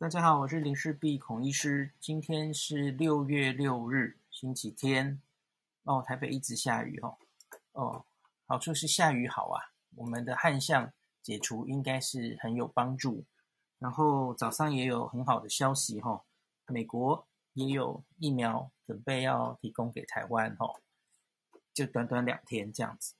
[0.00, 1.92] 大家好，我是林氏璧孔医师。
[2.00, 5.20] 今天是六月六日，星期天。
[5.82, 7.18] 哦，台北一直下雨哦。
[7.72, 8.06] 哦，
[8.46, 9.60] 好处是下雨好啊，
[9.96, 10.90] 我们的旱象
[11.22, 13.26] 解除应该是很有帮助。
[13.78, 16.24] 然后早上也有很好的消息哈、哦，
[16.68, 20.80] 美国也有疫苗准备要提供给台湾哈、哦，
[21.74, 23.12] 就短短两天这样子。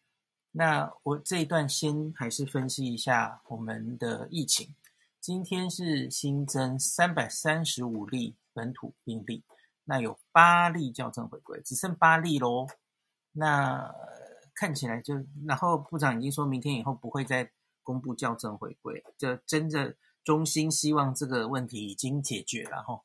[0.52, 4.74] 那我这一段先还是分析一下我们的疫情。
[5.20, 9.44] 今天是新增三百三十五例本土病例，
[9.84, 12.66] 那有八例校正回归，只剩八例喽。
[13.32, 13.94] 那
[14.54, 15.14] 看起来就，
[15.46, 17.50] 然后部长已经说明天以后不会再
[17.82, 19.94] 公布校正回归，就真的
[20.24, 23.02] 衷心希望这个问题已经解决了哈。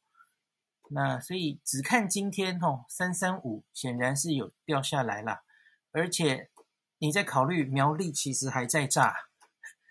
[0.92, 5.42] 那所以只看今天吼，三三五显然是有掉下来了，
[5.92, 6.50] 而且
[7.00, 9.14] 你在考虑苗栗其实还在炸，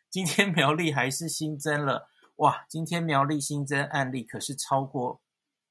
[0.09, 2.09] 今天苗栗还是新增了。
[2.37, 5.23] 哇，今天苗栗新增案例可是超过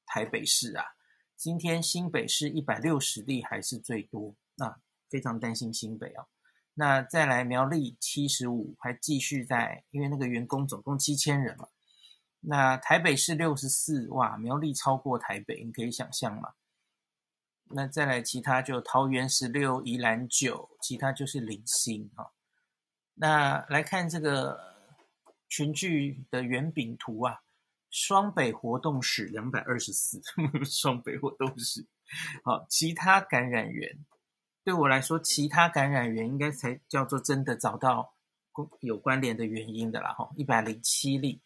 [0.06, 0.82] 台北市啊！
[1.36, 6.26] 今天新北市一百六十例还是最多，那非常担心新北哦。
[6.72, 11.68] 那再来苗栗七十五，还继续在，因为那个员工总共七千人嘛。
[12.40, 16.54] 那台北市六十四，哇，苗栗超过台北，你可以想象嘛。
[17.64, 22.32] 那再来其他就桃园十六，宜兰九，其他就是零星哈。
[23.16, 24.72] 那来看这个。
[25.54, 27.38] 群聚的圆饼图啊，
[27.88, 30.20] 双北活动史两百二十四，
[30.66, 31.86] 双北活动史。
[32.42, 34.04] 好，其他感染源，
[34.64, 38.16] 对我来说，其他感染源应该才叫做真的找到
[38.80, 40.12] 有关联的原因的啦。
[40.14, 41.40] 哈，一百零七例，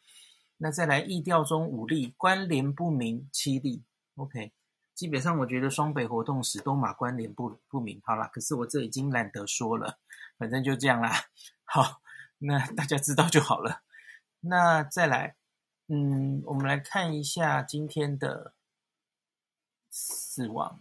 [0.56, 3.84] 那再来疫调中五例，关联不明七例。
[4.16, 4.54] OK，
[4.94, 8.00] 基本上我觉得双北活动史都马关联不不明。
[8.04, 9.98] 好啦，可是我这已经懒得说了，
[10.38, 11.12] 反正就这样啦。
[11.64, 12.00] 好，
[12.38, 13.82] 那大家知道就好了。
[14.40, 15.34] 那再来，
[15.88, 18.54] 嗯，我们来看一下今天的
[19.90, 20.78] 死亡，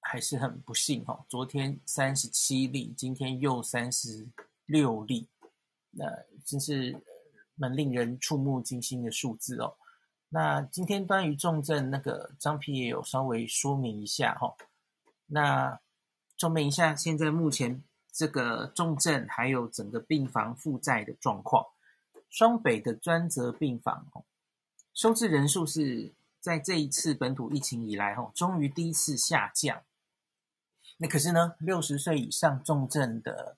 [0.00, 1.24] 还是很不幸哈。
[1.28, 4.28] 昨天三十七例，今天又三十
[4.66, 5.28] 六例，
[5.90, 6.04] 那
[6.44, 7.02] 真是
[7.54, 9.76] 蛮令人触目惊心的数字哦。
[10.28, 14.54] 那今天关于重症，那个张皮也有稍微说明一下哈。
[15.26, 15.80] 那
[16.36, 17.82] 说明一下现在目前
[18.12, 21.64] 这个重症还有整个病房负债的状况。
[22.34, 24.08] 双北的专责病房，
[24.92, 29.84] 收治人数是在这一次本土疫情以来哦，终于第一次下降。
[30.96, 33.56] 那可是呢，六十岁以上重症的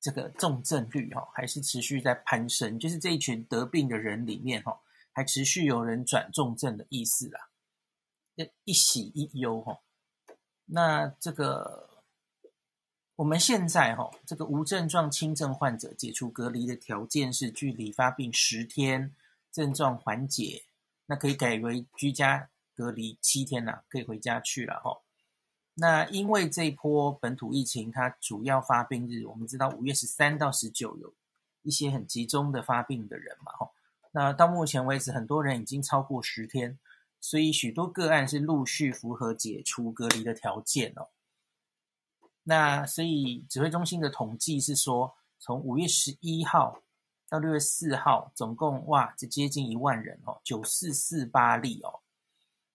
[0.00, 2.78] 这个重症率哈，还是持续在攀升。
[2.78, 4.80] 就是这一群得病的人里面哈，
[5.10, 7.48] 还持续有人转重症的意思啦。
[8.62, 9.80] 一喜一忧哈，
[10.66, 11.89] 那这个。
[13.20, 19.14] 我们现在哈，这个无症状轻症患者解除隔离的条件是距离发病十天，
[19.52, 20.62] 症状缓解，
[21.04, 25.02] 那可以改为居家隔离七天了，可以回家去了哈。
[25.74, 31.12] 那因为这波本土疫情，它主要发病日，我们知道五月十三到十九有
[31.60, 33.70] 一些很集中的发病的人嘛哈。
[34.12, 36.78] 那到目前为止，很多人已经超过十天，
[37.20, 41.08] 所以许多个案是陆续符合解除隔离的条件哦。
[42.42, 46.82] 那所以指挥中心的统计是说，从五月十一号
[47.28, 52.00] 到六月四号，总共哇，这接近一万人哦，九四四八例哦。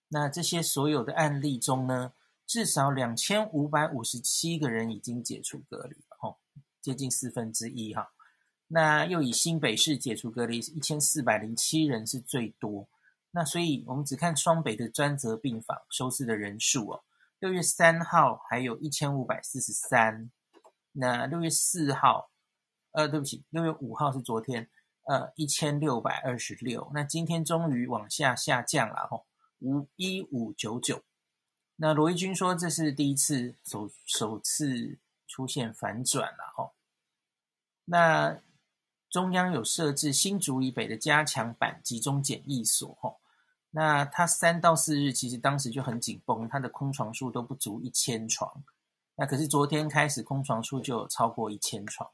[0.07, 2.13] 那这些所有的案例中呢，
[2.45, 6.37] 至少两千五百五十七个人已经解除隔离了哦，
[6.81, 8.11] 接近四分之一哈。
[8.67, 12.87] 那又以新北市解除隔离一千四百零七人是最多。
[13.31, 17.03] 那所以我们只看双北的专责病房收治的人数哦。
[17.39, 20.31] 六月三号还有一千五百四十三，
[20.93, 22.31] 那六月四号，
[22.91, 24.69] 呃，对不起，六月五号是昨天，
[25.03, 29.25] 呃，一千六百二十六，那今天终于往下下降了吼，
[29.59, 31.03] 五一五九九。
[31.75, 34.97] 那罗一军说这是第一次首首次
[35.27, 36.73] 出现反转了吼。
[37.83, 38.41] 那
[39.09, 43.19] 中央有设置新竹以北的加强版集中检疫所吼。
[43.77, 48.63] 那他三到四日其实当时就很紧绷，他的空床数都不足一千床。
[49.17, 52.09] 那可是昨天开始空床数就有超过一千床。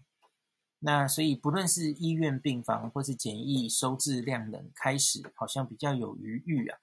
[0.80, 6.80] 那所以不论是医院病房或是简易收治量能开始好像比较有余裕啊。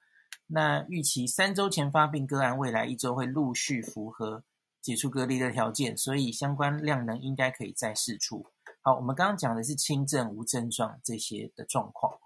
[0.46, 4.44] 那预期三周前发病个案未来一周会陆续符合
[4.80, 8.46] 解除隔离的条件，所以相关量能应该可以再释出。
[8.82, 12.16] 好，我们刚刚讲的是轻症无症状这些的状况。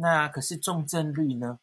[0.00, 1.60] 那可是重症率呢？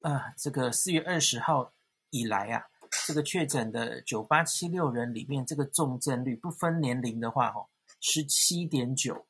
[0.00, 1.74] 啊，这个四月二十号
[2.08, 2.64] 以来啊，
[3.06, 7.68] 这个确诊的九八七六人里面，这个重症率不分年龄的话，哦，
[8.00, 9.26] 十七点九，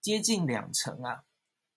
[0.00, 1.24] 接近两成啊。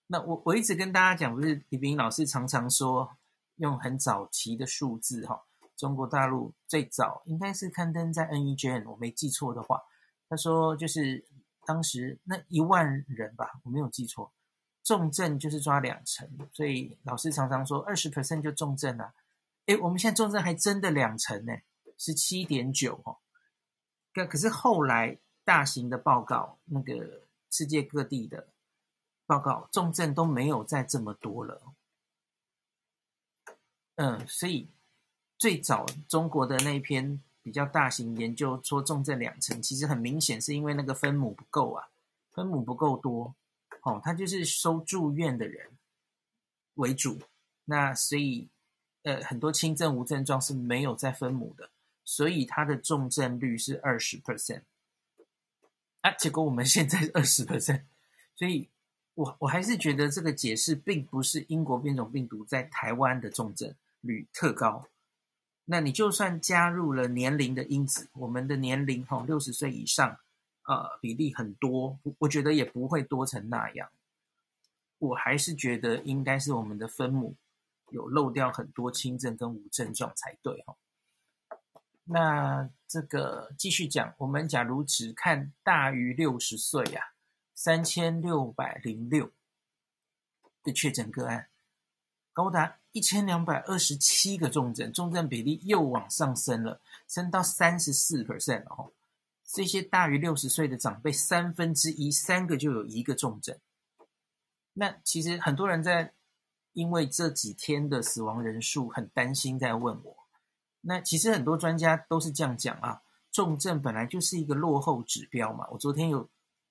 [0.06, 3.16] 那我我一直跟大家讲，不是李炳老师常常说
[3.56, 5.42] 用很早期的数字哈，
[5.76, 9.82] 中国大陆最早应该是刊登在 NEJM，我没记错的话，
[10.28, 11.26] 他说就是
[11.66, 14.32] 当时那一万人吧，我没有记错，
[14.84, 19.12] 重症就是抓两成，所以老师常常说二十 percent 就重症啊，
[19.66, 21.54] 诶，我们现在重症还真的两成呢，
[21.98, 23.16] 十七点九哦，
[24.12, 28.46] 可可是后来大型的报告，那个世界各地的。
[29.26, 31.62] 报告重症都没有再这么多了，
[33.94, 34.68] 嗯，所以
[35.38, 41.88] 最早中国的那一篇比较大型研究说重症两成，其实很明显是因为那个分母不够啊，
[42.32, 43.34] 分母不够多，
[43.84, 45.70] 哦，他就是收住院的人
[46.74, 47.20] 为主，
[47.64, 48.48] 那所以
[49.04, 51.70] 呃很多轻症无症状是没有再分母的，
[52.04, 54.62] 所以他的重症率是二十 percent，
[56.00, 57.84] 啊，结果我们现在二十 percent，
[58.34, 58.68] 所以。
[59.16, 64.88] 我我还是觉得这个解释并不是英国变种病毒在台湾的重症率特高。
[65.66, 70.18] 那你就算加入了年龄的因子，我们的年龄哈六十岁以上，
[70.66, 73.90] 呃比例很多，我觉得也不会多成那样。
[74.98, 77.34] 我还是觉得应该是我们的分母
[77.90, 80.76] 有漏掉很多轻症跟无症状才对哈。
[82.04, 87.10] 那这个继续讲，我们假如只看大于六十岁呀。
[87.56, 89.30] 三千六百零六
[90.64, 91.48] 的确诊个案，
[92.32, 98.90] 高达一千两百二十七个重症，重症比例又往上升了，升到三十四 percent 哦。
[99.46, 103.58] 这些大于六十岁的长辈，三分之一三个就有一个重症。
[104.72, 106.14] 那其实很多人在
[106.72, 110.16] 因为这几天的死亡人数很担心，在问我。
[110.80, 115.68] 那其实很多专家都是这样讲啊，重症本来就是一个落后指标嘛。
[115.70, 116.28] 我昨天有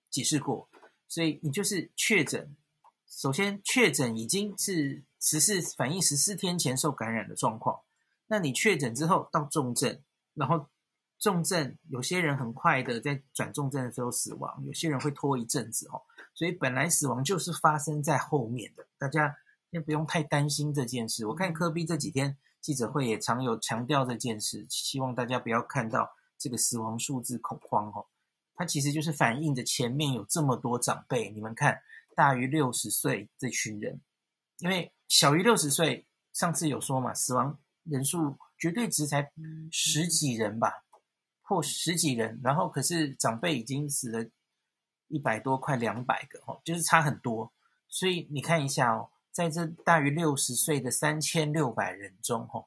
[0.09, 0.69] 解释过。
[1.07, 2.55] 所以你就是确诊，
[3.07, 7.81] 首先确诊已经是十四反映十四天前受感染的状况。
[8.25, 10.01] 那你确诊之后到重症，
[10.33, 10.67] 然后
[11.23, 16.01] 重症有些人很快的在转重症的时候死亡，有些人会拖一阵子哦。
[16.33, 19.33] 所以本来死亡就是发生在后面的，大家
[19.71, 21.25] 先不用太担心这件事。
[21.25, 28.05] 我看科比这几天记者会也常有强调这件事，希望大家不要看到这个死亡数字恐慌哦。
[28.55, 31.81] 它其实就是反映着前面有这么多长辈，你们看，
[32.17, 34.01] 大于六十岁这群人，
[34.59, 39.31] 因为小于六十岁，上次有说嘛，死亡人数绝对值才
[39.71, 40.83] 十几人吧，
[41.43, 44.27] 或十几人，然后可是长辈已经死了
[45.07, 47.53] 一百多，快两百个哦，就是差很多。
[47.87, 52.65] 所以你看一下哦，在这大于六十岁的三千六百人中，哦，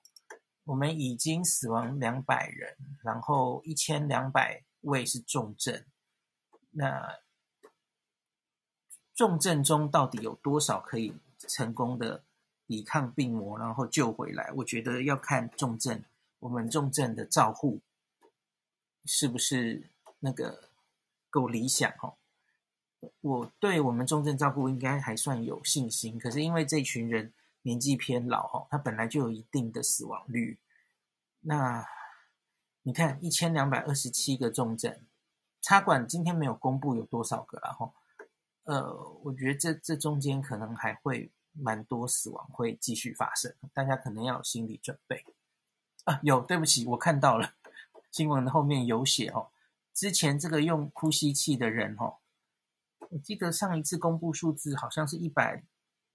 [0.64, 4.62] 我们已经死亡两百人，然后一千两百。
[4.82, 5.84] 位是重症，
[6.70, 7.18] 那
[9.16, 12.22] 重症中到底有多少可以成功的
[12.68, 14.52] 抵抗病魔，然后救回来？
[14.54, 16.04] 我觉得要看重症，
[16.38, 17.80] 我们重症的照护
[19.06, 20.70] 是不是那个
[21.30, 22.18] 够理想哦？
[23.20, 27.32] 我对我们重症照顾应该还算有信心，可是因为这群人
[27.62, 30.58] 年纪偏老哦，他本来就有一定的死亡率，
[31.40, 31.86] 那。
[32.82, 34.96] 你看一千两百二十七个重症，
[35.60, 37.92] 插管今天没有公布有多少个，了哈，
[38.62, 38.94] 呃，
[39.24, 45.24] 我觉得这这中间可能还会蛮多死亡会继续发生，大家可能要有心理准备
[46.04, 46.20] 啊。
[46.22, 47.55] 有，对不起，我看到了
[48.16, 49.50] 新闻的后面有写哦，
[49.92, 52.16] 之前这个用呼吸器的人哦，
[53.10, 55.62] 我记得上一次公布数字好像是一百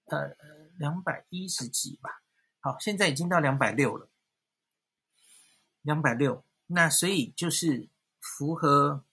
[0.06, 0.34] 呃
[0.76, 2.10] 两百一十几吧，
[2.58, 4.08] 好，现在已经到两百六了，
[5.82, 6.44] 两百六。
[6.66, 9.04] 那所以就是符合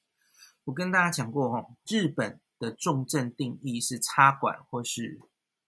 [0.64, 5.20] 我跟大家讲过哦，日本的重症定义是插管或是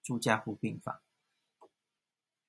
[0.01, 0.99] 住加护病房。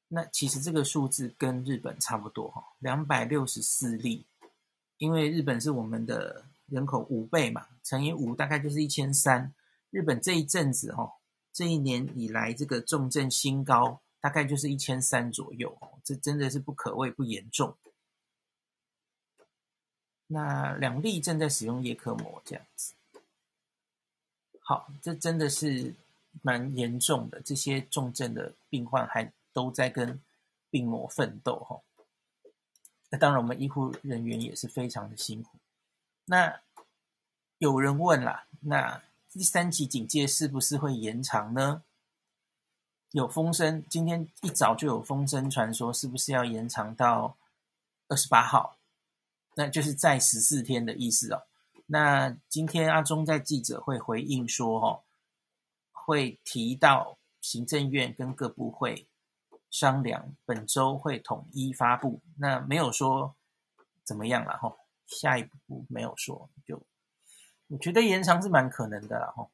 [0.08, 4.26] 那其实这个数字跟日本差不多哈，两百六十四例，
[5.02, 9.52] 因为日本是我们的人口五倍嘛，乘以五大概就是一千三。
[9.90, 11.14] 日本这一阵子哈，
[11.52, 17.76] 这一年以来这个重症新高大概就是一千三左右哦，这真的是不可谓不严重。
[20.28, 22.94] 那两例正在使用叶克膜，这样子。
[24.60, 25.92] 好，这真的是
[26.42, 27.40] 蛮严重的。
[27.40, 30.20] 这些重症的病患还都在跟
[30.70, 31.80] 病魔奋斗，哈。
[33.12, 35.58] 那当然，我们医护人员也是非常的辛苦。
[36.24, 36.62] 那
[37.58, 41.82] 有人问啦，那第三级警戒是不是会延长呢？
[43.10, 47.36] 有风声，今天一早就有风声传说，是不是要延长到
[48.08, 48.78] 二十八号？
[49.56, 51.42] 那就是在十四天的意思哦。
[51.84, 55.02] 那今天阿中在记者会回应说，哦，
[55.90, 59.06] 会提到行政院跟各部会
[59.72, 62.20] 商量，本周会统一发布。
[62.36, 63.34] 那没有说
[64.04, 64.76] 怎么样了哈，
[65.06, 66.80] 下一步没有说，就
[67.68, 69.48] 我觉得延长是蛮可能的了哈，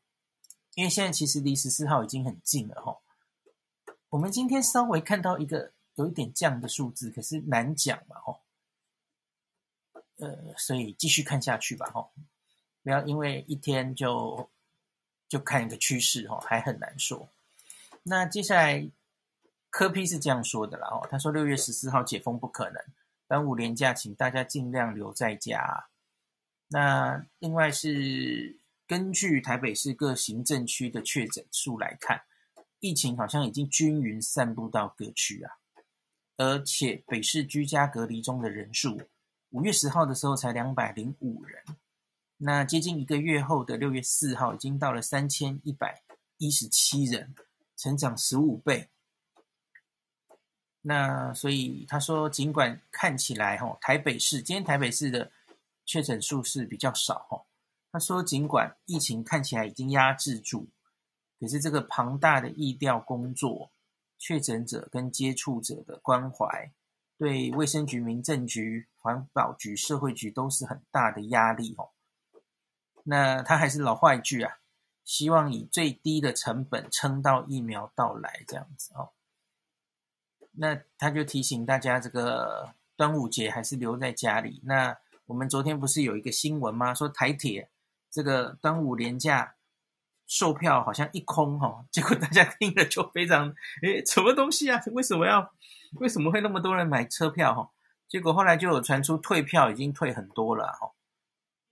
[0.74, 2.98] 因为现在其实离十四号已经很近了哈。
[4.10, 8.40] 我们今天稍微看到一个有一点降的数字，可是难讲嘛哈。
[10.16, 12.10] 呃，所以继续看下去吧哈，
[12.82, 14.50] 不要因为一天就
[15.28, 17.28] 就看一个趋势哈，还很难说。
[18.02, 18.90] 那接下来
[19.78, 22.82] 柯 P 是这样说的啦哦，他说六月十四号解封不可能，
[23.28, 25.86] 端午连假请大家尽量留在家。
[26.66, 28.58] 那另外是
[28.88, 32.22] 根据台北市各行政区的确诊数来看，
[32.80, 35.52] 疫情好像已经均匀散布到各区啊，
[36.36, 39.00] 而且北市居家隔离中的人数。
[39.50, 41.62] 五月十号的时候才两百零五人，
[42.38, 46.02] 那接近一个月后的六月四号已经到了三千一百
[46.38, 47.32] 一十七人，
[47.76, 48.88] 成长十五倍。
[50.88, 55.30] 那所以他说，尽管看起来哈，台北市今天台北市的
[55.84, 57.44] 确诊数是比较少哈。
[57.92, 60.68] 他说，尽管疫情看起来已经压制住，
[61.38, 63.70] 可是这个庞大的疫调工作、
[64.16, 66.72] 确诊者跟接触者的关怀。
[67.18, 71.90] 对卫生局、民政局、环保局、社会局都是很大的压力哦。
[73.04, 74.58] 那他还是老话一句啊，
[75.04, 79.10] 希望以最低的成本撑到疫苗到来这样子哦。
[80.60, 84.60] 那他就提醒大家，这个端午节还是留在家里。
[84.64, 84.96] 那
[85.26, 86.92] 我们昨天不是有一个新闻吗？
[86.92, 87.70] 说台铁
[88.10, 89.54] 这个端午年假
[90.26, 94.82] 售票好像一空哈，结果大家听了就非常诶，什么东西啊？
[94.92, 95.52] 为什么要？
[96.00, 97.54] 为什么会那么多人买车票？
[97.54, 97.70] 哈，
[98.08, 100.92] 结果后来就有传出退票已经退很多了，哈，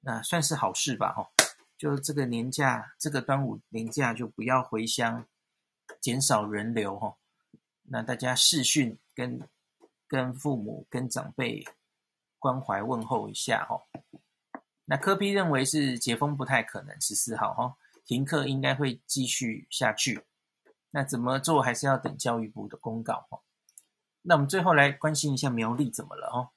[0.01, 1.29] 那算是好事吧，哈，
[1.77, 5.27] 就这个年假，这个端午年假就不要回乡，
[6.01, 7.17] 减少人流，哈，
[7.89, 9.41] 那大家视讯跟
[10.07, 11.65] 跟父母跟长辈
[12.39, 13.83] 关怀问候一下，哈，
[14.85, 20.25] 那柯 P 认为是解封不太可能，十四号，哈，停课应该会继续下去，
[20.91, 23.41] 那怎么做还是要等教育部的公告，哈。
[24.23, 26.51] 那我们最后来关心一下苗栗怎么了哦？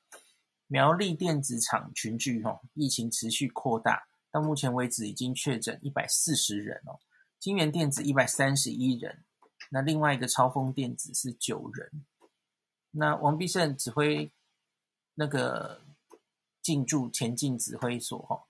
[0.68, 7.00] 苗栗电子厂群聚哦，疫情持续扩大，到目前为止已经确诊一百四十人哦。
[7.40, 9.24] 金元电子一百三十一人，
[9.70, 12.06] 那另外一个超风电子是九人。
[12.92, 14.32] 那王必胜指挥
[15.16, 15.82] 那个
[16.62, 18.44] 进驻前进指挥所哈，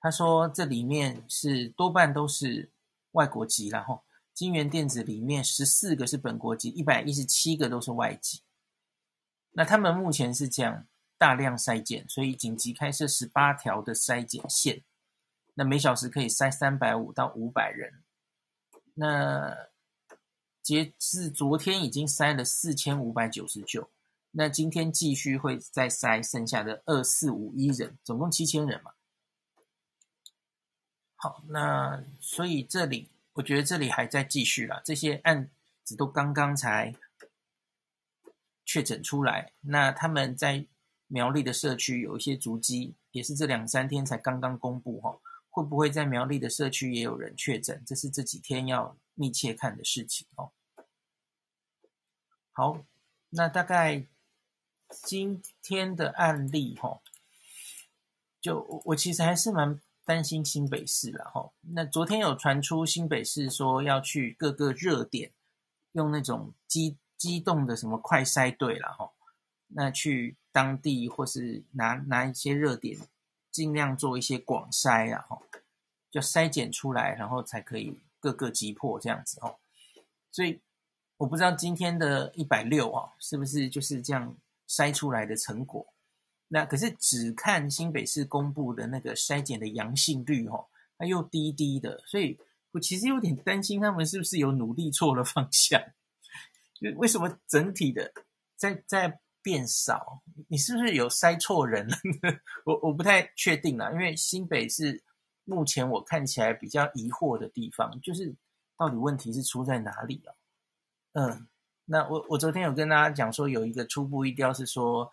[0.00, 2.70] 他说这里面是多半都是
[3.12, 4.02] 外国籍，然后
[4.32, 8.42] 金元电子里面十四个是本国籍，一百一十七个都是外籍。
[9.52, 14.82] 那他们目前是这样大量筛检，所以紧急开设十八条的筛检线，
[15.54, 18.02] 那每小时可以筛三百五到五百人。
[18.94, 19.56] 那
[20.64, 23.88] 截至昨天已经筛了四千五百九十九，
[24.32, 28.92] 那今天继续会再筛剩下的二四五一人，总共七千人嘛。
[31.14, 35.50] 好，那所以这里我觉得这里还在继续啦，这些案
[35.84, 36.94] 子都刚刚才。
[38.66, 40.66] 确诊出来，那他们在
[41.06, 47.82] 苗栗的社区有一些足迹，也是这两三天才刚刚公布哈，会不会在苗栗的社区也有人确诊？
[47.86, 50.52] 这是这几天要密切看的事情哦。
[52.52, 52.84] 好，
[53.30, 54.06] 那大概
[54.88, 57.00] 今天的案例哈，
[58.40, 61.52] 就我其实还是蛮担心新北市了哈。
[61.60, 65.32] 那昨天有传出新北市说要去各个热点
[65.92, 66.98] 用那种机。
[67.16, 69.10] 机动的什么快筛队了哈，
[69.68, 72.98] 那去当地或是拿拿一些热点，
[73.50, 75.40] 尽量做一些广筛啊哈，
[76.10, 79.56] 就筛检出来，然后才可以各个击破这样子哦。
[80.32, 80.60] 所以
[81.18, 84.34] 我不知道今天的一百六啊，是不是就是这样
[84.66, 85.86] 筛出来的成果？
[86.48, 90.66] 那可是只看新北市公布的那个筛检的阳性率哈，
[90.96, 92.38] 它又低低的，所以
[92.72, 95.82] 我其实有点担心他们是不是有努力错了方向。
[96.96, 98.12] 为什么整体的
[98.56, 100.22] 在在变少？
[100.48, 101.96] 你是不是有筛错人了？
[102.64, 105.02] 我我不太确定啦，因为新北是
[105.44, 108.34] 目前我看起来比较疑惑的地方，就是
[108.76, 110.34] 到底问题是出在哪里啊？
[111.12, 111.46] 嗯，
[111.84, 115.10] 那我我昨天有跟大家讲说，有一个初步疫调是说，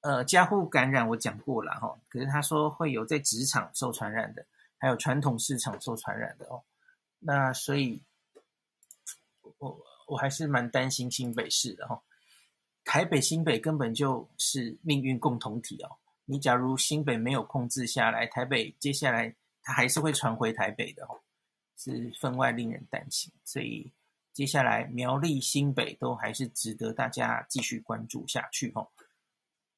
[0.00, 4.46] 呃，家户感染我讲过了哈，可是他说会有在职场受传染的，
[4.78, 6.62] 还有传统市场受传染的哦。
[7.18, 8.02] 那所以，
[9.58, 9.78] 我。
[10.08, 12.00] 我还是蛮担心新北市的哈，
[12.84, 15.96] 台北新北根本就是命运共同体哦。
[16.26, 19.34] 你假如新北没有控制下来，台北接下来
[19.66, 21.04] 它还是会传回台北的，
[21.76, 23.32] 是分外令人担心。
[23.44, 23.92] 所以
[24.32, 28.86] 接下来苗栗、新北都还是值得大家继续关注下去哦。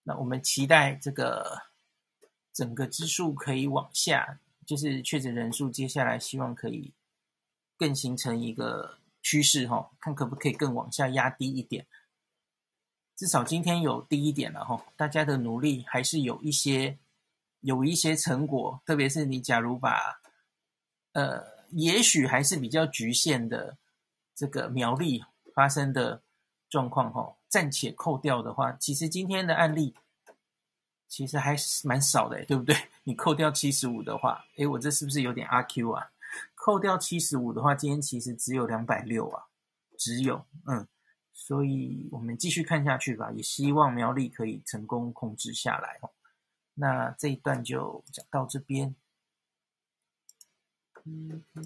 [0.02, 1.62] 那我们期待这个
[2.52, 6.92] 整个指数可以往下，就是确诊人数接下来希望可以
[7.78, 11.86] 更形成一个趋势哈，看可不可以更往下压低一点。
[13.16, 16.98] 至少今天有低一点了哈，大家的努力还是有一些
[17.60, 20.20] 有一些成果，特别是你假如把
[21.12, 21.58] 呃。
[21.72, 23.76] 也许还是比较局限的，
[24.34, 25.22] 这个苗栗
[25.54, 26.22] 发生的
[26.70, 29.94] 状况哈，暂且扣掉的话，其实今天的案例
[31.06, 32.74] 其实还是蛮少的，对不对？
[33.04, 36.10] 你扣掉七十五的话，诶，我这是不是有点阿 Q 啊？
[36.54, 39.44] 扣掉七十五的话，今天其实只有两百六啊，
[39.98, 40.88] 只有嗯，
[41.34, 46.00] 所以我们继续看下去吧，也希望苗栗可以成功控制下来。
[46.78, 48.94] 那这一段就讲到这边。